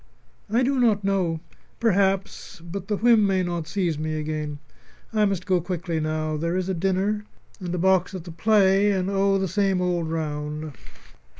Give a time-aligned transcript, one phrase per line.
[0.49, 1.41] "I do not know.
[1.79, 4.57] Perhaps but the whim may not seize me again.
[5.13, 6.37] I must go quickly now.
[6.37, 7.23] There is a dinner,
[7.59, 9.37] and a box at the play and, oh!
[9.37, 10.73] the same old round.